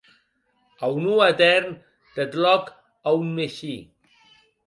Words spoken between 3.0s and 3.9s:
a on neishí!